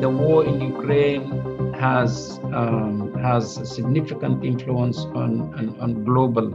the 0.00 0.08
war 0.08 0.44
in 0.44 0.60
Ukraine 0.60 1.24
has 1.78 2.38
um, 2.44 3.14
has 3.14 3.58
a 3.58 3.64
significant 3.64 4.44
influence 4.44 4.98
on, 5.14 5.54
on, 5.54 5.74
on 5.80 6.04
global 6.04 6.52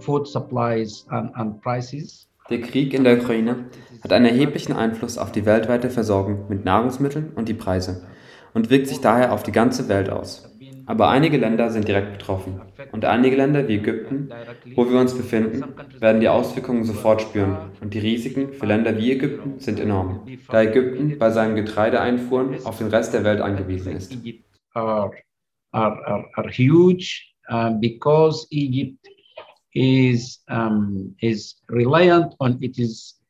food 0.00 0.26
supplies 0.26 1.06
and, 1.10 1.30
and 1.36 1.60
prices. 1.62 2.26
Der 2.50 2.60
Krieg 2.60 2.94
in 2.94 3.04
der 3.04 3.18
Ukraine 3.18 3.66
hat 4.02 4.12
einen 4.12 4.26
erheblichen 4.26 4.72
Einfluss 4.72 5.18
auf 5.18 5.32
die 5.32 5.44
weltweite 5.44 5.90
Versorgung 5.90 6.46
mit 6.48 6.64
Nahrungsmitteln 6.64 7.32
und 7.34 7.48
die 7.48 7.54
Preise 7.54 8.06
und 8.54 8.70
wirkt 8.70 8.88
sich 8.88 9.00
daher 9.00 9.32
auf 9.32 9.42
die 9.42 9.52
ganze 9.52 9.88
Welt 9.88 10.08
aus. 10.08 10.48
Aber 10.88 11.10
einige 11.10 11.36
Länder 11.36 11.70
sind 11.70 11.86
direkt 11.86 12.12
betroffen. 12.12 12.62
Und 12.92 13.04
einige 13.04 13.36
Länder 13.36 13.68
wie 13.68 13.74
Ägypten, 13.74 14.30
wo 14.74 14.90
wir 14.90 14.98
uns 14.98 15.14
befinden, 15.14 15.62
werden 16.00 16.22
die 16.22 16.30
Auswirkungen 16.30 16.84
sofort 16.84 17.20
spüren. 17.20 17.58
Und 17.82 17.92
die 17.92 17.98
Risiken 17.98 18.54
für 18.54 18.64
Länder 18.64 18.96
wie 18.96 19.12
Ägypten 19.12 19.60
sind 19.60 19.80
enorm, 19.80 20.26
da 20.48 20.62
Ägypten 20.62 21.18
bei 21.18 21.30
seinen 21.30 21.56
Getreideeinfuhren 21.56 22.64
auf 22.64 22.78
den 22.78 22.88
Rest 22.88 23.12
der 23.12 23.22
Welt 23.22 23.42
angewiesen 23.42 23.96
ist. 23.96 24.16
Are, 24.72 25.10
are, 25.72 26.24
are, 26.34 26.50
huge 26.50 27.34
uh, 27.50 27.70
because 27.78 28.46
Egypt 28.50 29.06
is, 29.74 30.42
um, 30.48 31.14
is 31.20 31.60
reliant 31.68 32.34
on 32.38 32.56
its 32.62 33.20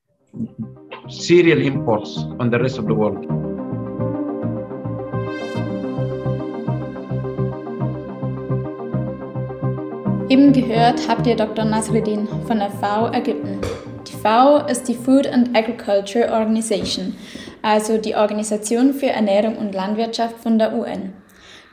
cereal 1.08 1.60
imports 1.60 2.18
on 2.38 2.50
the 2.50 2.58
rest 2.58 2.78
of 2.78 2.86
the 2.86 2.94
world. 2.94 3.37
Eben 10.30 10.52
gehört 10.52 11.08
habt 11.08 11.26
ihr 11.26 11.36
Dr. 11.36 11.64
Nasreddin 11.64 12.28
von 12.46 12.58
der 12.58 12.70
FAO 12.70 13.10
Ägypten. 13.14 13.62
Die 14.06 14.12
FAO 14.12 14.66
ist 14.66 14.86
die 14.86 14.94
Food 14.94 15.26
and 15.26 15.56
Agriculture 15.56 16.30
Organization, 16.30 17.16
also 17.62 17.96
die 17.96 18.14
Organisation 18.14 18.92
für 18.92 19.06
Ernährung 19.06 19.56
und 19.56 19.74
Landwirtschaft 19.74 20.36
von 20.36 20.58
der 20.58 20.74
UN. 20.74 21.14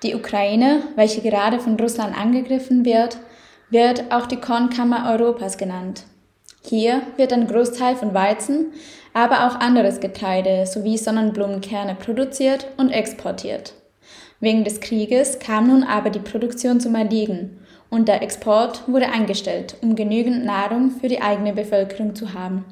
Die 0.03 0.16
Ukraine, 0.16 0.83
welche 0.95 1.20
gerade 1.20 1.59
von 1.59 1.78
Russland 1.78 2.17
angegriffen 2.17 2.86
wird, 2.86 3.17
wird 3.72 4.06
auch 4.09 4.26
die 4.26 4.39
Kornkammer 4.39 5.11
Europas 5.11 5.58
genannt. 5.58 6.03
Hier 6.64 7.02
wird 7.17 7.33
ein 7.33 7.48
Großteil 7.48 7.98
von 7.98 8.14
Weizen, 8.14 8.67
aber 9.14 9.48
auch 9.48 9.59
anderes 9.59 10.00
Getreide 10.00 10.66
sowie 10.66 10.98
Sonnenblumenkerne 10.98 11.95
produziert 11.95 12.67
und 12.78 12.92
exportiert. 12.92 13.73
Wegen 14.39 14.64
des 14.64 14.80
Krieges 14.80 15.39
kam 15.39 15.67
nun 15.67 15.83
aber 15.83 16.09
die 16.09 16.20
Produktion 16.20 16.80
zum 16.80 16.95
Erliegen 16.95 17.59
und 17.96 18.10
der 18.10 18.22
Export 18.22 18.88
wurde 18.88 19.10
eingestellt, 19.10 19.78
um 19.82 19.96
genügend 19.96 20.44
Nahrung 20.44 20.92
für 20.92 21.08
die 21.08 21.22
eigene 21.22 21.54
Bevölkerung 21.54 22.14
zu 22.14 22.34
haben. 22.34 22.66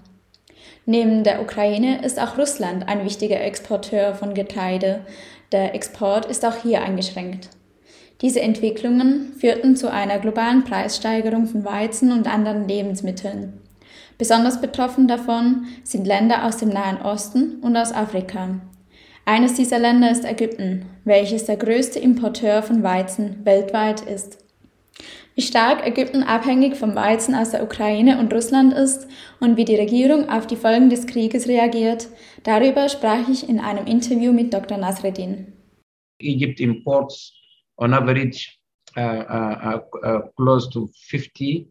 Neben 0.86 1.24
der 1.24 1.42
Ukraine 1.42 2.04
ist 2.04 2.20
auch 2.20 2.38
Russland 2.38 2.90
ein 2.90 3.06
wichtiger 3.06 3.40
Exporteur 3.40 4.16
von 4.16 4.34
Getreide. 4.34 5.06
Der 5.54 5.74
Export 5.74 6.26
ist 6.26 6.46
auch 6.46 6.58
hier 6.58 6.82
eingeschränkt. 6.82 7.50
Diese 8.22 8.42
Entwicklungen 8.42 9.34
führten 9.38 9.78
zu 9.78 9.90
einer 9.90 10.20
globalen 10.20 10.66
Preissteigerung 10.66 11.46
von 11.46 11.64
Weizen 11.64 12.12
und 12.12 12.28
anderen 12.28 12.68
Lebensmitteln. 12.68 13.62
Besonders 14.18 14.60
betroffen 14.60 15.08
davon 15.08 15.68
sind 15.84 16.06
Länder 16.06 16.46
aus 16.46 16.58
dem 16.58 16.70
Nahen 16.70 17.02
Osten 17.02 17.60
und 17.62 17.78
aus 17.78 17.94
Afrika. 17.94 18.60
Eines 19.26 19.54
dieser 19.54 19.80
Länder 19.80 20.12
ist 20.12 20.26
Ägypten, 20.26 20.86
welches 21.06 21.46
der 21.46 21.56
größte 21.56 22.00
Importeur 22.00 22.62
von 22.62 22.84
Weizen 22.84 23.46
weltweit 23.46 24.02
ist. 24.02 24.43
Wie 25.36 25.42
stark 25.42 25.86
Ägypten 25.86 26.22
abhängig 26.22 26.76
vom 26.76 26.94
Weizen 26.96 27.34
aus 27.34 27.52
der 27.52 27.64
Ukraine 27.64 28.20
und 28.20 28.32
Russland 28.32 28.72
ist 28.74 29.08
und 29.40 29.58
wie 29.58 29.66
die 29.66 29.76
Regierung 29.76 30.30
auf 30.30 30.46
die 30.46 30.56
Folgen 30.56 30.92
des 30.92 31.08
Krieges 31.08 31.48
reagiert, 31.48 32.08
darüber 32.44 32.88
sprach 32.88 33.28
ich 33.28 33.50
in 33.50 33.60
einem 33.60 33.88
Interview 33.88 34.32
mit 34.32 34.54
Dr. 34.54 34.78
Nasreddin. 34.78 35.54
Egypt 36.20 36.60
imports 36.60 37.34
on 37.78 37.94
average 37.94 38.60
uh, 38.96 39.02
uh, 39.02 39.80
uh, 40.04 40.20
close 40.38 40.70
to 40.70 40.88
50% 41.10 41.68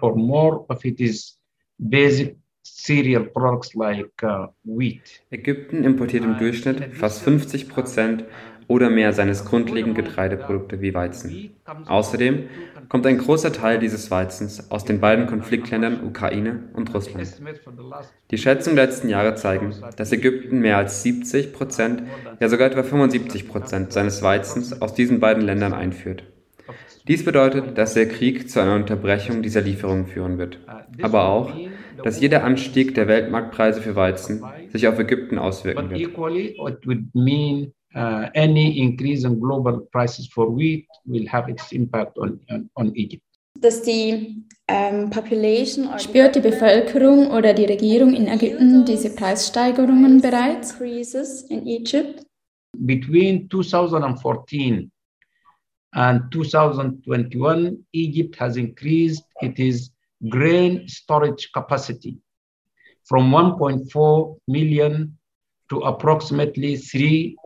or 0.00 0.16
more 0.16 0.64
of 0.70 0.82
it 0.84 0.98
is 0.98 1.38
basic 1.78 2.36
cereal 2.64 3.24
products 3.24 3.74
like 3.74 4.10
wheat. 4.64 5.22
Ägypten 5.30 5.84
importiert 5.84 6.24
im 6.24 6.38
Durchschnitt 6.38 6.94
fast 6.94 7.22
50 7.22 7.68
Prozent 7.68 8.24
oder 8.68 8.90
mehr 8.90 9.12
seines 9.12 9.44
grundlegenden 9.44 9.94
Getreideprodukte 9.94 10.80
wie 10.80 10.94
Weizen. 10.94 11.50
Außerdem 11.86 12.48
kommt 12.88 13.06
ein 13.06 13.18
großer 13.18 13.52
Teil 13.52 13.78
dieses 13.78 14.10
Weizens 14.10 14.70
aus 14.70 14.84
den 14.84 15.00
beiden 15.00 15.26
Konfliktländern 15.26 16.04
Ukraine 16.04 16.64
und 16.74 16.92
Russland. 16.94 17.40
Die 18.30 18.38
Schätzungen 18.38 18.76
der 18.76 18.86
letzten 18.86 19.08
Jahre 19.08 19.34
zeigen, 19.34 19.74
dass 19.96 20.12
Ägypten 20.12 20.60
mehr 20.60 20.78
als 20.78 21.02
70 21.02 21.52
Prozent, 21.52 22.02
ja 22.40 22.48
sogar 22.48 22.68
etwa 22.68 22.82
75 22.82 23.48
Prozent 23.48 23.92
seines 23.92 24.22
Weizens 24.22 24.80
aus 24.80 24.94
diesen 24.94 25.20
beiden 25.20 25.42
Ländern 25.42 25.72
einführt. 25.72 26.24
Dies 27.06 27.24
bedeutet, 27.24 27.76
dass 27.76 27.92
der 27.94 28.08
Krieg 28.08 28.48
zu 28.48 28.60
einer 28.60 28.76
Unterbrechung 28.76 29.42
dieser 29.42 29.60
Lieferungen 29.60 30.06
führen 30.06 30.38
wird, 30.38 30.58
aber 31.02 31.28
auch, 31.28 31.52
dass 32.02 32.20
jeder 32.20 32.44
Anstieg 32.44 32.94
der 32.94 33.08
Weltmarktpreise 33.08 33.82
für 33.82 33.94
Weizen 33.94 34.42
sich 34.72 34.88
auf 34.88 34.98
Ägypten 34.98 35.38
auswirken 35.38 35.90
wird 35.90 36.14
uh, 37.94 38.28
any 38.34 38.78
increase 38.78 39.24
in 39.24 39.40
global 39.40 39.80
prices 39.92 40.28
for 40.28 40.50
wheat 40.50 40.86
will 41.06 41.26
have 41.26 41.48
its 41.48 41.72
impact 41.72 42.18
on, 42.18 42.40
on, 42.50 42.70
on 42.76 42.96
Egypt. 42.96 43.22
Dass 43.60 43.82
die 43.82 44.44
Population 44.66 45.88
spürt 45.98 46.34
die 46.34 46.40
Bevölkerung 46.40 47.30
oder 47.30 47.52
die 47.52 47.66
Regierung 47.66 48.14
in 48.14 48.26
Ägypten 48.26 48.84
diese 48.84 49.14
Preissteigerungen 49.14 50.20
bereits? 50.20 50.72
In 51.48 51.66
Egypt? 51.66 52.24
Between 52.78 53.48
2014 53.48 54.90
and 55.92 56.32
2021, 56.32 57.86
Egypt 57.92 58.40
has 58.40 58.56
increased 58.56 59.24
its 59.40 59.90
grain 60.28 60.88
storage 60.88 61.50
capacity 61.52 62.18
from 63.04 63.30
1.4 63.30 64.36
million 64.48 65.16
to 65.68 65.80
approximately 65.80 66.76
3 66.76 67.36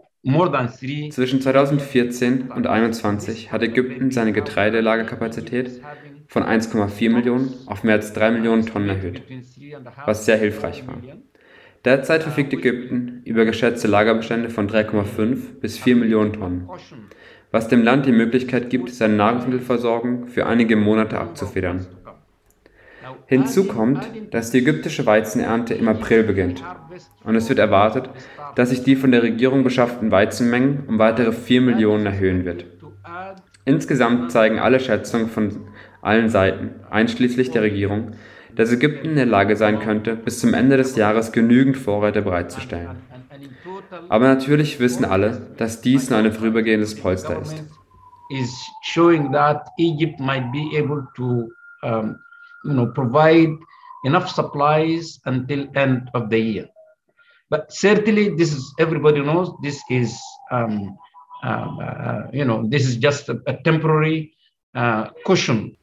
zwischen 1.10 1.40
2014 1.40 2.50
und 2.50 2.64
2021 2.64 3.52
hat 3.52 3.62
Ägypten 3.62 4.10
seine 4.10 4.32
Getreidelagerkapazität 4.32 5.80
von 6.26 6.42
1,4 6.42 7.10
Millionen 7.10 7.54
auf 7.66 7.84
mehr 7.84 7.94
als 7.94 8.12
3 8.12 8.32
Millionen 8.32 8.66
Tonnen 8.66 8.88
erhöht, 8.88 9.22
was 10.06 10.26
sehr 10.26 10.36
hilfreich 10.36 10.86
war. 10.86 11.00
Derzeit 11.84 12.24
verfügt 12.24 12.52
Ägypten 12.52 13.22
über 13.24 13.44
geschätzte 13.44 13.86
Lagerbestände 13.86 14.50
von 14.50 14.68
3,5 14.68 15.60
bis 15.60 15.78
4 15.78 15.96
Millionen 15.96 16.32
Tonnen, 16.32 16.68
was 17.52 17.68
dem 17.68 17.82
Land 17.82 18.04
die 18.04 18.12
Möglichkeit 18.12 18.70
gibt, 18.70 18.90
seine 18.90 19.14
Nahrungsmittelversorgung 19.14 20.26
für 20.26 20.46
einige 20.46 20.76
Monate 20.76 21.18
abzufedern. 21.18 21.86
Hinzu 23.26 23.64
kommt, 23.64 24.10
dass 24.30 24.50
die 24.50 24.58
ägyptische 24.58 25.06
Weizenernte 25.06 25.74
im 25.74 25.88
April 25.88 26.22
beginnt 26.22 26.64
und 27.24 27.36
es 27.36 27.48
wird 27.48 27.58
erwartet, 27.58 28.10
dass 28.54 28.70
sich 28.70 28.82
die 28.82 28.96
von 28.96 29.12
der 29.12 29.22
Regierung 29.22 29.64
beschafften 29.64 30.10
Weizenmengen 30.10 30.84
um 30.88 30.98
weitere 30.98 31.32
4 31.32 31.60
Millionen 31.60 32.06
erhöhen 32.06 32.44
wird. 32.44 32.64
Insgesamt 33.64 34.32
zeigen 34.32 34.58
alle 34.58 34.80
Schätzungen 34.80 35.28
von 35.28 35.68
allen 36.00 36.28
Seiten, 36.28 36.70
einschließlich 36.90 37.50
der 37.50 37.62
Regierung, 37.62 38.12
dass 38.54 38.72
Ägypten 38.72 39.10
in 39.10 39.16
der 39.16 39.26
Lage 39.26 39.56
sein 39.56 39.78
könnte, 39.78 40.16
bis 40.16 40.40
zum 40.40 40.54
Ende 40.54 40.76
des 40.76 40.96
Jahres 40.96 41.32
genügend 41.32 41.76
Vorräte 41.76 42.22
bereitzustellen. 42.22 42.96
Aber 44.08 44.26
natürlich 44.26 44.80
wissen 44.80 45.04
alle, 45.04 45.48
dass 45.56 45.80
dies 45.80 46.10
nur 46.10 46.18
ein 46.18 46.32
vorübergehendes 46.32 47.00
Polster 47.00 47.40
ist. 47.40 47.62
You 52.68 52.74
know, 52.74 52.86
provide 52.86 53.56
enough 54.04 54.28
supplies 54.30 55.18
until 55.24 55.66
end 55.74 56.10
of 56.14 56.30
the 56.30 56.38
year. 56.38 56.66
But 57.50 57.72
certainly, 57.72 58.36
this 58.36 58.52
is 58.52 58.62
everybody 58.78 59.20
knows 59.20 59.50
this 59.62 59.80
is 59.90 60.14
um, 60.52 60.96
um, 61.42 61.78
uh, 61.80 62.22
you 62.32 62.44
know 62.44 62.68
this 62.68 62.86
is 62.86 62.96
just 62.96 63.28
a, 63.28 63.40
a 63.46 63.56
temporary 63.64 64.32
uh, 64.74 65.08
cushion. 65.24 65.74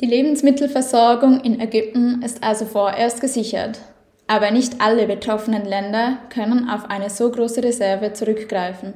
Die 0.00 0.06
Lebensmittelversorgung 0.06 1.40
in 1.40 1.58
Ägypten 1.58 2.20
ist 2.22 2.42
also 2.42 2.66
vorerst 2.66 3.22
gesichert. 3.22 3.80
Aber 4.26 4.50
nicht 4.50 4.80
alle 4.80 5.06
betroffenen 5.06 5.64
Länder 5.64 6.18
können 6.30 6.68
auf 6.68 6.90
eine 6.90 7.10
so 7.10 7.30
große 7.30 7.62
Reserve 7.62 8.12
zurückgreifen. 8.12 8.94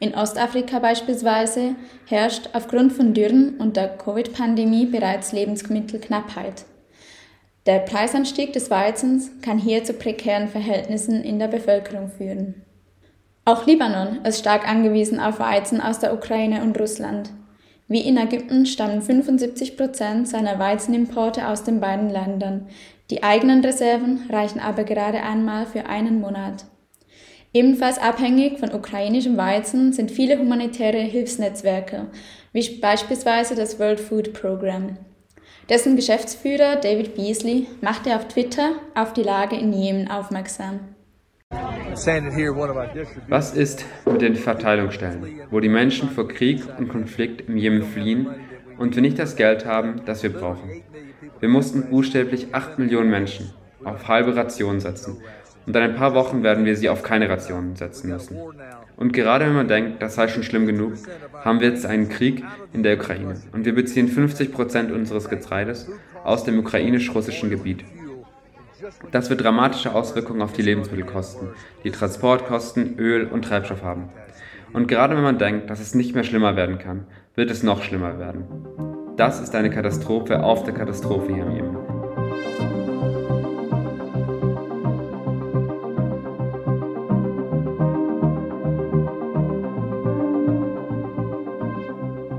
In 0.00 0.14
Ostafrika 0.14 0.78
beispielsweise 0.78 1.74
herrscht 2.06 2.50
aufgrund 2.52 2.92
von 2.92 3.14
Dürren 3.14 3.56
und 3.58 3.76
der 3.76 3.88
Covid-Pandemie 3.88 4.86
bereits 4.86 5.32
Lebensmittelknappheit. 5.32 6.64
Der 7.66 7.80
Preisanstieg 7.80 8.52
des 8.52 8.70
Weizens 8.70 9.30
kann 9.42 9.58
hier 9.58 9.82
zu 9.82 9.94
prekären 9.94 10.48
Verhältnissen 10.48 11.22
in 11.24 11.40
der 11.40 11.48
Bevölkerung 11.48 12.08
führen. 12.08 12.62
Auch 13.44 13.66
Libanon 13.66 14.24
ist 14.24 14.38
stark 14.38 14.68
angewiesen 14.68 15.18
auf 15.18 15.40
Weizen 15.40 15.80
aus 15.80 15.98
der 15.98 16.14
Ukraine 16.14 16.62
und 16.62 16.78
Russland. 16.78 17.30
Wie 17.88 18.00
in 18.00 18.18
Ägypten 18.18 18.66
stammen 18.66 19.00
75 19.00 19.78
Prozent 19.78 20.28
seiner 20.28 20.58
Weizenimporte 20.58 21.48
aus 21.48 21.64
den 21.64 21.80
beiden 21.80 22.10
Ländern. 22.10 22.68
Die 23.10 23.22
eigenen 23.22 23.64
Reserven 23.64 24.26
reichen 24.30 24.60
aber 24.60 24.84
gerade 24.84 25.22
einmal 25.22 25.64
für 25.64 25.86
einen 25.86 26.20
Monat. 26.20 26.66
Ebenfalls 27.54 27.98
abhängig 27.98 28.58
von 28.58 28.74
ukrainischem 28.74 29.38
Weizen 29.38 29.94
sind 29.94 30.10
viele 30.10 30.38
humanitäre 30.38 30.98
Hilfsnetzwerke, 30.98 32.08
wie 32.52 32.78
beispielsweise 32.78 33.54
das 33.54 33.78
World 33.78 34.00
Food 34.00 34.34
Program. 34.34 34.98
Dessen 35.70 35.96
Geschäftsführer 35.96 36.76
David 36.76 37.14
Beasley 37.14 37.66
machte 37.80 38.14
auf 38.14 38.28
Twitter 38.28 38.72
auf 38.94 39.14
die 39.14 39.22
Lage 39.22 39.56
in 39.56 39.72
Jemen 39.72 40.10
aufmerksam. 40.10 40.80
Was 43.28 43.52
ist 43.54 43.84
mit 44.06 44.20
den 44.20 44.36
Verteilungsstellen, 44.36 45.40
wo 45.50 45.58
die 45.58 45.68
Menschen 45.68 46.08
vor 46.10 46.28
Krieg 46.28 46.62
und 46.78 46.88
Konflikt 46.88 47.48
im 47.48 47.56
Jemen 47.56 47.82
fliehen 47.82 48.28
und 48.78 48.94
wir 48.94 49.02
nicht 49.02 49.18
das 49.18 49.34
Geld 49.34 49.66
haben, 49.66 50.02
das 50.06 50.22
wir 50.22 50.32
brauchen? 50.32 50.82
Wir 51.40 51.48
mussten 51.48 51.90
buchstäblich 51.90 52.48
8 52.52 52.78
Millionen 52.78 53.10
Menschen 53.10 53.50
auf 53.82 54.06
halbe 54.06 54.36
Rationen 54.36 54.80
setzen 54.80 55.16
und 55.66 55.74
in 55.74 55.82
ein 55.82 55.96
paar 55.96 56.14
Wochen 56.14 56.44
werden 56.44 56.64
wir 56.64 56.76
sie 56.76 56.88
auf 56.88 57.02
keine 57.02 57.28
Rationen 57.28 57.74
setzen 57.74 58.10
müssen. 58.10 58.38
Und 58.96 59.12
gerade 59.12 59.46
wenn 59.46 59.54
man 59.54 59.68
denkt, 59.68 60.00
das 60.00 60.14
sei 60.14 60.28
schon 60.28 60.44
schlimm 60.44 60.66
genug, 60.66 60.92
haben 61.44 61.60
wir 61.60 61.68
jetzt 61.68 61.84
einen 61.84 62.08
Krieg 62.08 62.44
in 62.72 62.84
der 62.84 62.96
Ukraine 62.96 63.34
und 63.52 63.64
wir 63.64 63.74
beziehen 63.74 64.08
50 64.08 64.52
Prozent 64.52 64.92
unseres 64.92 65.28
Getreides 65.28 65.90
aus 66.22 66.44
dem 66.44 66.58
ukrainisch-russischen 66.60 67.50
Gebiet. 67.50 67.84
Das 69.10 69.28
wird 69.30 69.42
dramatische 69.42 69.94
Auswirkungen 69.94 70.42
auf 70.42 70.52
die 70.52 70.62
Lebensmittelkosten, 70.62 71.48
die 71.84 71.90
Transportkosten, 71.90 72.98
Öl 72.98 73.26
und 73.26 73.44
Treibstoff 73.44 73.82
haben. 73.82 74.10
Und 74.72 74.86
gerade 74.86 75.16
wenn 75.16 75.22
man 75.22 75.38
denkt, 75.38 75.70
dass 75.70 75.80
es 75.80 75.94
nicht 75.94 76.14
mehr 76.14 76.24
schlimmer 76.24 76.54
werden 76.54 76.78
kann, 76.78 77.06
wird 77.34 77.50
es 77.50 77.62
noch 77.62 77.82
schlimmer 77.82 78.18
werden. 78.18 78.44
Das 79.16 79.40
ist 79.40 79.54
eine 79.54 79.70
Katastrophe 79.70 80.42
auf 80.42 80.62
der 80.64 80.74
Katastrophe 80.74 81.34
hier 81.34 81.44
im 81.44 81.50
Jemen. 81.52 81.76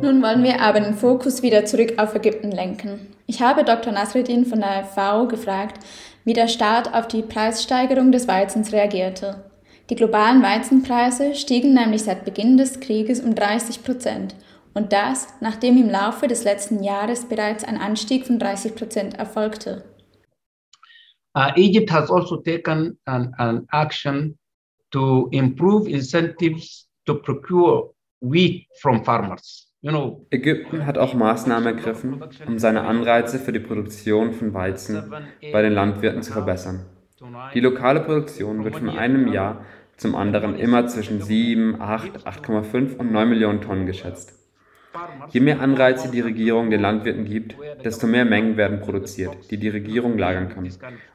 Nun 0.02 0.22
wollen 0.24 0.44
wir 0.44 0.62
aber 0.62 0.80
den 0.80 0.94
Fokus 0.94 1.44
wieder 1.44 1.66
zurück 1.66 1.94
auf 1.98 2.16
Ägypten 2.16 2.52
lenken. 2.52 3.19
Ich 3.30 3.44
habe 3.44 3.64
Dr. 3.64 3.94
Nasreddin 3.94 4.44
von 4.44 4.62
der 4.62 4.84
FAO 4.86 5.28
gefragt, 5.28 5.86
wie 6.26 6.34
der 6.34 6.48
Staat 6.48 6.96
auf 6.96 7.08
die 7.08 7.22
Preissteigerung 7.22 8.12
des 8.12 8.28
Weizens 8.28 8.74
reagierte. 8.74 9.52
Die 9.92 9.96
globalen 9.96 10.42
Weizenpreise 10.42 11.36
stiegen 11.36 11.76
nämlich 11.76 12.02
seit 12.02 12.26
Beginn 12.26 12.58
des 12.58 12.80
Krieges 12.80 13.20
um 13.22 13.36
30 13.36 13.84
Prozent 13.84 14.36
und 14.74 14.94
das, 14.94 15.28
nachdem 15.42 15.78
im 15.78 15.92
Laufe 15.92 16.28
des 16.28 16.44
letzten 16.44 16.84
Jahres 16.84 17.30
bereits 17.30 17.64
ein 17.64 17.78
Anstieg 17.78 18.26
von 18.26 18.40
30 18.40 18.74
Prozent 18.74 19.14
erfolgte. 19.20 19.84
Uh, 21.38 21.52
Egypt 21.56 21.92
has 21.92 22.10
also 22.10 22.38
taken 22.38 22.98
an, 23.06 23.32
an 23.38 23.68
action 23.72 24.40
to 24.90 25.30
improve 25.32 25.88
incentives 25.88 26.88
to 27.06 27.14
procure 27.14 27.92
wheat 28.22 28.66
from 28.82 29.06
farmers. 29.06 29.69
Ägypten 29.82 30.86
hat 30.86 30.98
auch 30.98 31.14
Maßnahmen 31.14 31.66
ergriffen, 31.78 32.22
um 32.46 32.60
seine 32.60 32.82
Anreize 32.82 33.40
für 33.40 33.54
die 33.54 33.60
Produktion 33.60 34.34
von 34.34 34.54
Weizen 34.54 35.14
bei 35.54 35.62
den 35.62 35.72
Landwirten 35.72 36.22
zu 36.22 36.34
verbessern. 36.34 36.86
Die 37.54 37.62
lokale 37.62 38.02
Produktion 38.02 38.66
wird 38.66 38.76
von 38.76 38.90
einem 38.90 39.32
Jahr 39.32 39.66
zum 39.96 40.16
anderen 40.16 40.56
immer 40.56 40.88
zwischen 40.88 41.22
7, 41.22 41.80
8, 41.82 42.26
8,5 42.28 42.98
und 42.98 43.12
9 43.12 43.30
Millionen 43.30 43.62
Tonnen 43.62 43.86
geschätzt. 43.86 44.39
Je 45.32 45.40
mehr 45.40 45.60
Anreize 45.62 46.10
die 46.12 46.22
Regierung 46.22 46.70
den 46.70 46.82
Landwirten 46.82 47.26
gibt, 47.26 47.56
desto 47.84 48.08
mehr 48.08 48.26
Mengen 48.26 48.58
werden 48.58 48.82
produziert, 48.82 49.52
die 49.52 49.58
die 49.58 49.70
Regierung 49.70 50.18
lagern 50.18 50.50
kann, 50.50 50.70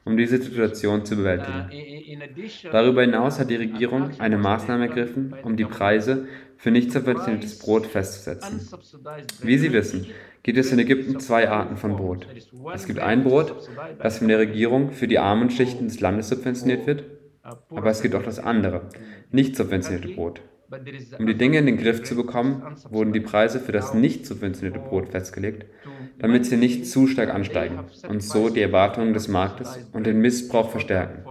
um 0.05 0.17
diese 0.17 0.39
Situation 0.39 1.05
zu 1.05 1.17
bewältigen. 1.17 1.71
Darüber 2.71 3.03
hinaus 3.03 3.39
hat 3.39 3.51
die 3.51 3.57
Regierung 3.57 4.11
eine 4.19 4.39
Maßnahme 4.39 4.89
ergriffen, 4.89 5.35
um 5.43 5.57
die 5.57 5.65
Preise 5.65 6.27
für 6.57 6.71
nicht 6.71 6.93
subventioniertes 6.93 7.59
Brot 7.59 7.87
festzusetzen. 7.87 8.67
Wie 9.43 9.59
Sie 9.59 9.73
wissen, 9.73 10.07
gibt 10.43 10.59
es 10.59 10.73
in 10.73 10.79
Ägypten 10.79 11.21
zwei 11.21 11.49
Arten 11.49 11.77
von 11.77 11.97
Brot. 11.97 12.27
Es 12.73 12.87
gibt 12.87 13.01
ein 13.01 13.25
Brot, 13.25 13.69
das 13.99 14.19
von 14.19 14.29
der 14.29 14.39
Regierung 14.39 14.93
für 14.93 15.09
die 15.09 15.19
armen 15.19 15.51
Schichten 15.51 15.89
des 15.89 16.01
Landes 16.01 16.29
subventioniert 16.29 16.87
wird, 16.87 17.05
aber 17.43 17.91
es 17.91 18.01
gibt 18.03 18.15
auch 18.15 18.23
das 18.23 18.39
andere, 18.39 18.89
nicht 19.31 19.57
subventionierte 19.57 20.09
Brot. 20.09 20.41
Um 21.19 21.27
die 21.27 21.37
Dinge 21.37 21.59
in 21.59 21.67
den 21.67 21.77
Griff 21.77 22.03
zu 22.03 22.17
bekommen, 22.17 22.63
wurden 22.89 23.13
die 23.13 23.21
Preise 23.21 23.61
für 23.61 23.73
das 23.73 23.95
nicht 23.95 24.27
subventionierte 24.27 24.81
Brot 24.81 25.09
festgelegt, 25.11 25.67
damit 26.19 26.47
sie 26.47 26.57
nicht 26.57 26.87
zu 26.87 27.07
stark 27.07 27.33
ansteigen 27.33 27.81
und 28.09 28.23
so 28.23 28.49
die 28.49 28.63
Erwartungen 28.63 29.13
des 29.15 29.29
Marktes 29.29 29.79
und 29.93 30.07
den 30.07 30.21
Missbrauch 30.21 30.71
verstärken. 30.71 31.25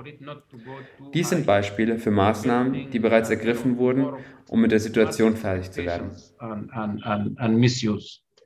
Dies 1.14 1.30
sind 1.30 1.46
Beispiele 1.46 2.00
für 2.00 2.12
Maßnahmen, 2.12 2.92
die 2.92 3.00
bereits 3.00 3.30
ergriffen 3.30 3.78
wurden, 3.78 4.08
um 4.50 4.62
mit 4.62 4.72
der 4.72 4.80
Situation 4.80 5.36
fertig 5.36 5.72
zu 5.72 5.84
werden. 5.84 6.12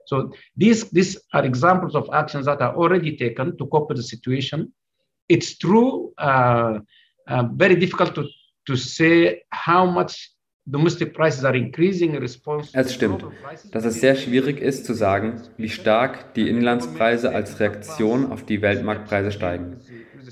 So 0.08 0.32
these, 0.56 0.90
these 0.94 1.20
are 1.34 1.46
examples 1.46 1.94
of 1.94 2.10
actions 2.14 2.46
that 2.46 2.62
are 2.62 2.74
already 2.78 3.18
taken 3.18 3.58
to 3.58 3.68
cope 3.68 3.90
with 3.90 3.98
the 3.98 4.04
situation. 4.04 4.72
It's 5.28 5.58
true, 5.58 6.14
uh, 6.18 6.80
uh, 7.28 7.44
very 7.52 7.76
difficult 7.76 8.16
to, 8.16 8.24
to 8.68 8.78
say 8.78 9.44
how 9.52 9.86
much 9.86 10.32
es 12.74 12.94
stimmt, 12.94 13.26
dass 13.72 13.86
es 13.86 14.02
sehr 14.02 14.16
schwierig 14.16 14.60
ist 14.60 14.86
zu 14.86 14.94
sagen, 14.94 15.42
wie 15.56 15.70
stark 15.70 16.34
die 16.34 16.50
Inlandspreise 16.50 17.34
als 17.34 17.62
Reaktion 17.62 18.32
auf 18.32 18.44
die 18.44 18.62
Weltmarktpreise 18.62 19.32
steigen. 19.32 19.78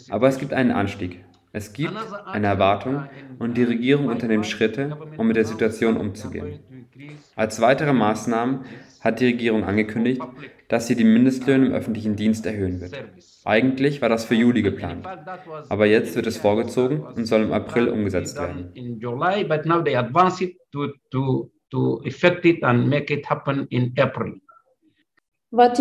Aber 0.09 0.27
es 0.27 0.37
gibt 0.37 0.51
einen 0.51 0.71
Anstieg. 0.71 1.23
Es 1.53 1.71
gibt 1.71 1.93
eine 2.25 2.47
Erwartung 2.47 3.07
und 3.39 3.55
die 3.55 3.63
Regierung 3.63 4.07
unternimmt 4.07 4.45
Schritte, 4.45 4.97
um 5.15 5.27
mit 5.27 5.37
der 5.37 5.45
Situation 5.45 5.95
umzugehen. 5.95 6.59
Als 7.37 7.61
weitere 7.61 7.93
Maßnahmen 7.93 8.65
hat 8.99 9.21
die 9.21 9.27
Regierung 9.27 9.63
angekündigt, 9.63 10.21
dass 10.67 10.87
sie 10.87 10.97
die 10.97 11.05
Mindestlöhne 11.05 11.67
im 11.67 11.71
öffentlichen 11.71 12.17
Dienst 12.17 12.45
erhöhen 12.45 12.81
wird. 12.81 13.05
Eigentlich 13.45 14.01
war 14.01 14.09
das 14.09 14.25
für 14.25 14.33
Juli 14.33 14.63
geplant, 14.63 15.05
aber 15.69 15.85
jetzt 15.85 16.15
wird 16.15 16.25
es 16.25 16.37
vorgezogen 16.37 17.01
und 17.01 17.25
soll 17.25 17.43
im 17.43 17.53
April 17.53 17.89
umgesetzt 17.89 18.39
werden. 18.39 18.73
Was 25.51 25.79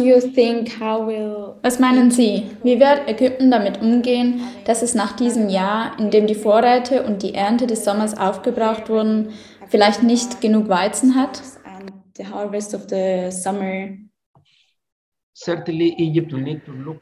meinen 1.81 2.11
Sie? 2.11 2.43
Wie 2.62 2.78
wird 2.78 3.08
Ägypten 3.08 3.50
damit 3.50 3.81
umgehen, 3.81 4.40
dass 4.67 4.82
es 4.82 4.94
nach 4.94 5.17
diesem 5.17 5.49
Jahr, 5.49 5.98
in 5.98 6.10
dem 6.10 6.27
die 6.27 6.34
Vorräte 6.34 7.03
und 7.03 7.22
die 7.22 7.32
Ernte 7.32 7.67
des 7.67 7.84
Sommers 7.84 8.17
aufgebraucht 8.17 8.91
wurden, 8.91 9.31
vielleicht 9.69 10.03
nicht 10.03 10.43
genug 10.43 10.69
Weizen 10.69 11.15
hat? 11.15 11.41
The 12.17 12.27
harvest 12.27 12.74
of 12.74 12.82
the 12.91 13.31
summer 13.31 13.89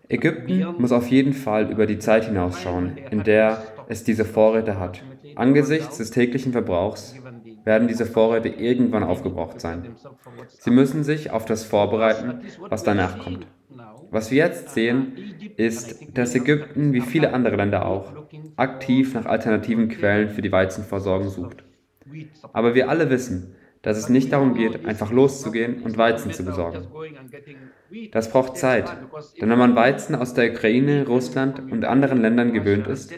Ägypten 0.09 0.67
muss 0.79 0.93
auf 0.93 1.09
jeden 1.09 1.33
Fall 1.33 1.71
über 1.71 1.87
die 1.87 1.99
Zeit 1.99 2.25
hinausschauen, 2.25 2.97
in 3.11 3.23
der 3.23 3.63
es 3.89 4.05
diese 4.05 4.25
Vorräte 4.25 4.79
hat. 4.79 5.03
Angesichts 5.37 5.99
des 5.99 6.11
täglichen 6.11 6.53
Verbrauchs 6.53 7.15
werden 7.65 7.89
diese 7.89 8.07
Vorräte 8.07 8.49
irgendwann 8.49 9.05
aufgebraucht 9.05 9.61
sein. 9.61 9.95
Sie 10.49 10.71
müssen 10.71 11.05
sich 11.05 11.31
auf 11.31 11.45
das 11.45 11.65
vorbereiten, 11.65 12.41
was 12.69 12.83
danach 12.83 13.19
kommt. 13.19 13.47
Was 14.11 14.31
wir 14.31 14.39
jetzt 14.39 14.71
sehen, 14.71 15.15
ist, 15.57 16.17
dass 16.17 16.35
Ägypten, 16.35 16.93
wie 16.93 17.01
viele 17.01 17.33
andere 17.33 17.57
Länder 17.57 17.87
auch, 17.87 18.13
aktiv 18.57 19.15
nach 19.15 19.27
alternativen 19.27 19.89
Quellen 19.89 20.29
für 20.29 20.43
die 20.43 20.53
Weizenversorgung 20.53 21.29
sucht. 21.29 21.65
Aber 22.53 22.75
wir 22.75 22.91
alle 22.91 23.09
wissen, 23.09 23.55
dass 23.83 23.99
es 23.99 24.09
nicht 24.09 24.33
darum 24.33 24.55
geht, 24.55 24.87
einfach 24.87 25.11
loszugehen 25.11 25.83
und 25.83 25.99
Weizen 25.99 26.33
zu 26.33 26.45
besorgen. 26.45 26.87
Das 28.13 28.31
braucht 28.31 28.57
Zeit, 28.57 28.97
denn 29.41 29.51
wenn 29.51 29.59
man 29.59 29.77
Weizen 29.77 30.15
aus 30.15 30.33
der 30.35 30.53
Ukraine, 30.53 31.07
Russland 31.07 31.61
und 31.71 31.85
anderen 31.85 32.23
Ländern 32.23 32.53
gewöhnt 32.53 32.87
ist, 32.87 33.13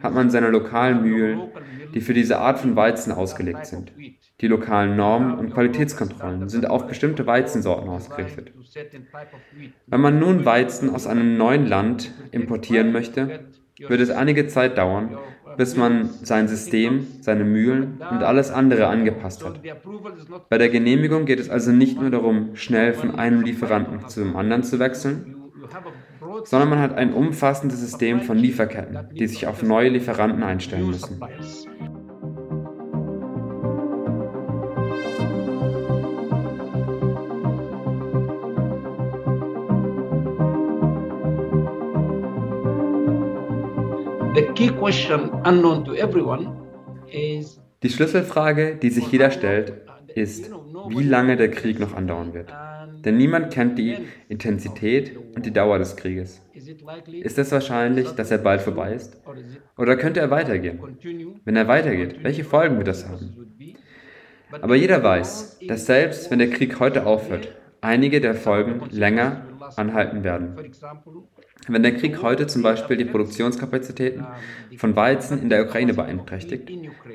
hat 0.00 0.14
man 0.14 0.30
seine 0.30 0.50
lokalen 0.50 1.02
Mühlen, 1.02 1.48
die 1.94 2.00
für 2.00 2.14
diese 2.14 2.38
Art 2.38 2.58
von 2.60 2.76
Weizen 2.76 3.12
ausgelegt 3.12 3.66
sind. 3.66 3.92
Die 4.40 4.46
lokalen 4.46 4.96
Normen 4.96 5.38
und 5.38 5.52
Qualitätskontrollen 5.52 6.48
sind 6.48 6.68
auf 6.68 6.86
bestimmte 6.86 7.26
Weizensorten 7.26 7.88
ausgerichtet. 7.88 8.52
Wenn 9.86 10.00
man 10.00 10.18
nun 10.18 10.44
Weizen 10.44 10.94
aus 10.94 11.06
einem 11.06 11.36
neuen 11.36 11.66
Land 11.66 12.12
importieren 12.30 12.92
möchte, 12.92 13.40
wird 13.88 14.00
es 14.00 14.10
einige 14.10 14.46
Zeit 14.46 14.78
dauern, 14.78 15.18
bis 15.60 15.76
man 15.76 16.08
sein 16.22 16.48
System, 16.48 17.06
seine 17.20 17.44
Mühlen 17.44 18.00
und 18.10 18.22
alles 18.22 18.50
andere 18.50 18.86
angepasst 18.86 19.44
hat. 19.44 19.60
Bei 20.48 20.56
der 20.56 20.70
Genehmigung 20.70 21.26
geht 21.26 21.38
es 21.38 21.50
also 21.50 21.70
nicht 21.70 22.00
nur 22.00 22.08
darum, 22.08 22.56
schnell 22.56 22.94
von 22.94 23.16
einem 23.16 23.42
Lieferanten 23.42 24.08
zu 24.08 24.20
dem 24.20 24.36
anderen 24.36 24.62
zu 24.62 24.78
wechseln, 24.78 25.36
sondern 26.44 26.70
man 26.70 26.78
hat 26.78 26.94
ein 26.94 27.12
umfassendes 27.12 27.78
System 27.78 28.22
von 28.22 28.38
Lieferketten, 28.38 29.10
die 29.12 29.26
sich 29.26 29.46
auf 29.46 29.62
neue 29.62 29.90
Lieferanten 29.90 30.42
einstellen 30.42 30.86
müssen. 30.86 31.20
Die 47.82 47.88
Schlüsselfrage, 47.88 48.76
die 48.76 48.90
sich 48.90 49.10
jeder 49.10 49.32
stellt, 49.32 49.72
ist, 50.14 50.52
wie 50.88 51.02
lange 51.02 51.36
der 51.36 51.50
Krieg 51.50 51.80
noch 51.80 51.94
andauern 51.94 52.32
wird. 52.32 52.52
Denn 53.04 53.16
niemand 53.16 53.52
kennt 53.52 53.76
die 53.76 53.96
Intensität 54.28 55.16
und 55.34 55.46
die 55.46 55.52
Dauer 55.52 55.78
des 55.78 55.96
Krieges. 55.96 56.40
Ist 56.52 57.38
es 57.38 57.50
wahrscheinlich, 57.50 58.10
dass 58.10 58.30
er 58.30 58.38
bald 58.38 58.60
vorbei 58.60 58.92
ist? 58.94 59.20
Oder 59.76 59.96
könnte 59.96 60.20
er 60.20 60.30
weitergehen? 60.30 60.78
Wenn 61.44 61.56
er 61.56 61.66
weitergeht, 61.66 62.22
welche 62.22 62.44
Folgen 62.44 62.76
wird 62.76 62.86
das 62.86 63.08
haben? 63.08 63.34
Aber 64.60 64.76
jeder 64.76 65.02
weiß, 65.02 65.58
dass 65.66 65.86
selbst 65.86 66.30
wenn 66.30 66.38
der 66.38 66.50
Krieg 66.50 66.78
heute 66.78 67.04
aufhört, 67.04 67.48
einige 67.80 68.20
der 68.20 68.34
Folgen 68.34 68.82
länger 68.90 69.46
anhalten 69.76 70.24
werden. 70.24 70.56
Wenn 71.68 71.82
der 71.82 71.94
Krieg 71.94 72.22
heute 72.22 72.46
zum 72.46 72.62
Beispiel 72.62 72.96
die 72.96 73.04
Produktionskapazitäten 73.04 74.26
von 74.76 74.96
Weizen 74.96 75.40
in 75.40 75.48
der 75.48 75.64
Ukraine 75.64 75.94
beeinträchtigt, 75.94 76.70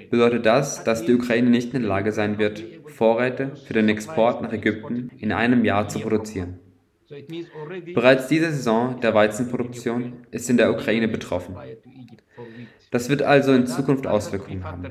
bedeutet 0.09 0.45
das, 0.45 0.83
dass 0.83 1.05
die 1.05 1.13
Ukraine 1.13 1.49
nicht 1.49 1.73
in 1.73 1.81
der 1.81 1.89
Lage 1.89 2.11
sein 2.11 2.37
wird, 2.37 2.63
Vorräte 2.87 3.55
für 3.65 3.73
den 3.73 3.89
Export 3.89 4.41
nach 4.41 4.53
Ägypten 4.53 5.11
in 5.17 5.31
einem 5.31 5.65
Jahr 5.65 5.87
zu 5.87 5.99
produzieren. 5.99 6.59
Bereits 7.93 8.27
diese 8.27 8.51
Saison 8.51 8.99
der 8.99 9.13
Weizenproduktion 9.13 10.25
ist 10.31 10.49
in 10.49 10.57
der 10.57 10.71
Ukraine 10.71 11.07
betroffen. 11.07 11.55
Das 12.91 13.09
wird 13.09 13.21
also 13.21 13.53
in 13.53 13.67
Zukunft 13.67 14.07
Auswirkungen 14.07 14.63
haben. 14.63 14.85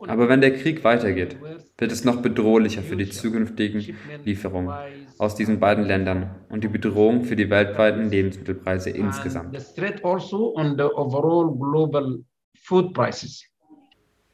Aber 0.00 0.28
wenn 0.28 0.40
der 0.40 0.54
Krieg 0.54 0.84
weitergeht, 0.84 1.36
wird 1.78 1.92
es 1.92 2.04
noch 2.04 2.20
bedrohlicher 2.20 2.82
für 2.82 2.96
die 2.96 3.08
zukünftigen 3.08 3.96
Lieferungen 4.24 4.74
aus 5.18 5.34
diesen 5.34 5.60
beiden 5.60 5.84
Ländern 5.84 6.34
und 6.48 6.64
die 6.64 6.68
Bedrohung 6.68 7.24
für 7.24 7.36
die 7.36 7.50
weltweiten 7.50 8.10
Lebensmittelpreise 8.10 8.90
insgesamt. 8.90 9.54
Also 9.54 9.68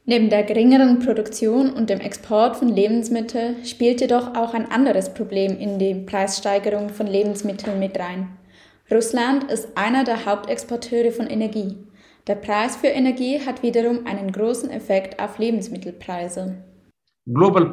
Neben 0.06 0.30
der 0.30 0.42
geringeren 0.42 0.98
Produktion 0.98 1.72
und 1.72 1.90
dem 1.90 2.00
Export 2.00 2.56
von 2.56 2.68
Lebensmitteln 2.68 3.64
spielt 3.64 4.00
jedoch 4.00 4.34
auch 4.34 4.54
ein 4.54 4.70
anderes 4.70 5.12
Problem 5.12 5.58
in 5.58 5.78
die 5.78 5.94
Preissteigerung 5.94 6.88
von 6.88 7.06
Lebensmitteln 7.06 7.78
mit 7.78 7.98
rein. 7.98 8.36
Russland 8.90 9.44
ist 9.44 9.68
einer 9.76 10.02
der 10.02 10.26
Hauptexporteure 10.26 11.12
von 11.12 11.28
Energie. 11.28 11.76
Der 12.26 12.34
Preis 12.34 12.76
für 12.76 12.88
Energie 12.88 13.40
hat 13.40 13.62
wiederum 13.62 14.06
einen 14.06 14.32
großen 14.32 14.70
Effekt 14.70 15.20
auf 15.20 15.38
Lebensmittelpreise. 15.38 16.56
Globale 17.26 17.66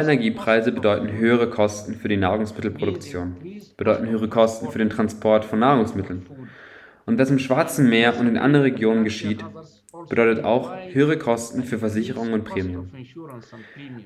Energiepreise 0.00 0.72
bedeuten 0.72 1.12
höhere 1.12 1.48
Kosten 1.48 1.94
für 1.94 2.08
die 2.08 2.16
Nahrungsmittelproduktion, 2.16 3.36
bedeuten 3.76 4.08
höhere 4.08 4.28
Kosten 4.28 4.70
für 4.70 4.78
den 4.78 4.90
Transport 4.90 5.44
von 5.44 5.60
Nahrungsmitteln. 5.60 6.26
Und 7.06 7.18
was 7.18 7.30
im 7.30 7.38
Schwarzen 7.38 7.88
Meer 7.88 8.18
und 8.18 8.26
in 8.26 8.38
anderen 8.38 8.64
Regionen 8.64 9.04
geschieht, 9.04 9.44
bedeutet 10.08 10.44
auch 10.44 10.74
höhere 10.90 11.16
Kosten 11.16 11.62
für 11.62 11.78
Versicherungen 11.78 12.34
und 12.34 12.44
Prämien. 12.44 12.90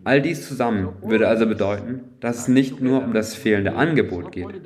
All 0.04 0.20
dies 0.20 0.46
zusammen 0.46 0.90
würde 1.02 1.28
also 1.28 1.46
bedeuten, 1.46 2.02
dass 2.20 2.40
es 2.40 2.48
nicht 2.48 2.82
nur 2.82 3.02
um 3.02 3.14
das 3.14 3.34
fehlende 3.34 3.76
Angebot 3.76 4.30
geht, 4.30 4.60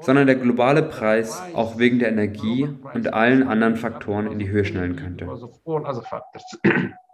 sondern 0.00 0.26
der 0.26 0.36
globale 0.36 0.82
Preis 0.82 1.42
auch 1.52 1.78
wegen 1.78 1.98
der 1.98 2.08
Energie 2.08 2.66
und 2.94 3.12
allen 3.12 3.46
anderen 3.46 3.76
Faktoren 3.76 4.32
in 4.32 4.38
die 4.38 4.48
Höhe 4.48 4.64
schnellen 4.64 4.96
könnte. 4.96 5.26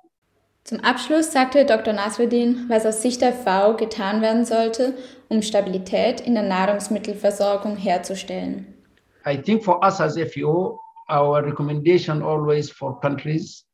Zum 0.66 0.80
Abschluss 0.80 1.30
sagte 1.30 1.64
Dr. 1.64 1.92
Nasruddin, 1.92 2.64
was 2.66 2.84
aus 2.84 3.00
Sicht 3.00 3.20
der 3.20 3.32
V 3.32 3.76
getan 3.76 4.20
werden 4.20 4.44
sollte, 4.44 4.94
um 5.28 5.40
Stabilität 5.40 6.20
in 6.20 6.34
der 6.34 6.42
Nahrungsmittelversorgung 6.42 7.76
herzustellen. 7.76 8.66
I 9.24 9.40
think 9.40 9.62
for 9.62 9.80
us 9.84 10.00
as 10.00 10.18
FAO, 10.18 10.80
our 11.08 11.46
recommendation 11.46 12.20
always 12.20 12.68
for 12.68 13.00
countries 13.00 13.64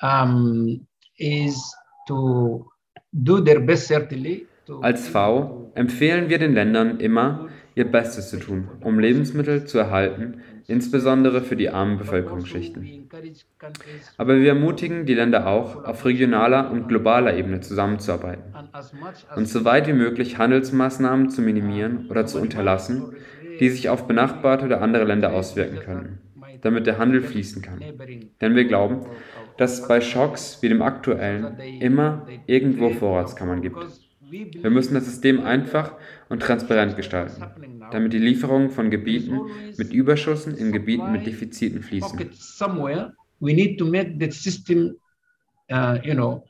um, 0.00 0.86
is 1.18 1.70
to 2.06 2.66
do 3.12 3.42
their 3.42 3.60
best 3.60 3.86
certainly. 3.86 4.46
Als 4.80 5.06
V 5.06 5.70
empfehlen 5.74 6.30
wir 6.30 6.38
den 6.38 6.54
Ländern 6.54 6.98
immer, 6.98 7.50
ihr 7.74 7.90
Bestes 7.90 8.30
zu 8.30 8.38
tun, 8.38 8.70
um 8.82 8.98
Lebensmittel 8.98 9.66
zu 9.66 9.76
erhalten, 9.76 10.40
insbesondere 10.68 11.40
für 11.40 11.56
die 11.56 11.70
armen 11.70 11.98
Bevölkerungsschichten. 11.98 13.08
Aber 14.16 14.38
wir 14.38 14.50
ermutigen 14.50 15.06
die 15.06 15.14
Länder 15.14 15.48
auch, 15.48 15.84
auf 15.84 16.04
regionaler 16.04 16.70
und 16.70 16.86
globaler 16.88 17.36
Ebene 17.36 17.60
zusammenzuarbeiten 17.60 18.54
und 19.34 19.48
so 19.48 19.64
weit 19.64 19.88
wie 19.88 19.94
möglich 19.94 20.38
Handelsmaßnahmen 20.38 21.30
zu 21.30 21.42
minimieren 21.42 22.06
oder 22.08 22.26
zu 22.26 22.40
unterlassen, 22.40 23.16
die 23.58 23.70
sich 23.70 23.88
auf 23.88 24.06
benachbarte 24.06 24.66
oder 24.66 24.80
andere 24.82 25.04
Länder 25.04 25.32
auswirken 25.32 25.80
können 25.80 26.18
damit 26.62 26.86
der 26.86 26.98
Handel 26.98 27.22
fließen 27.22 27.62
kann. 27.62 27.80
Denn 28.40 28.56
wir 28.56 28.64
glauben, 28.64 29.06
dass 29.56 29.80
es 29.80 29.88
bei 29.88 30.00
Schocks 30.00 30.58
wie 30.62 30.68
dem 30.68 30.82
aktuellen 30.82 31.58
immer 31.80 32.26
irgendwo 32.46 32.90
Vorratskammern 32.90 33.62
gibt. 33.62 33.78
Wir 34.30 34.70
müssen 34.70 34.94
das 34.94 35.06
System 35.06 35.40
einfach 35.40 35.94
und 36.28 36.42
transparent 36.42 36.96
gestalten, 36.96 37.42
damit 37.90 38.12
die 38.12 38.18
Lieferungen 38.18 38.70
von 38.70 38.90
Gebieten 38.90 39.40
mit 39.76 39.92
Überschüssen 39.92 40.56
in 40.56 40.72
Gebieten 40.72 41.12
mit 41.12 41.26
Defiziten 41.26 41.82
fließen. 41.82 42.18
We 43.40 43.54
need 43.54 43.78
to 43.78 43.84
make 43.84 44.16
the 44.18 44.30
system, 44.32 44.96
uh, 45.70 45.98
you 46.02 46.12
know, 46.12 46.42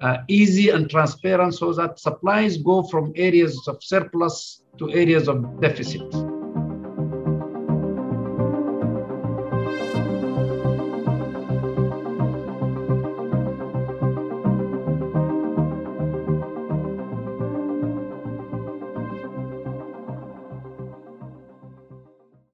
uh, 0.00 0.18
easy 0.28 0.70
and 0.70 0.88
transparent 0.88 1.54
so 1.54 1.72
that 1.72 1.98
supplies 1.98 2.56
go 2.56 2.84
from 2.84 3.12
areas 3.16 3.66
of 3.66 3.82
surplus 3.82 4.62
to 4.78 4.88
areas 4.90 5.28
of 5.28 5.60
deficit. 5.60 6.02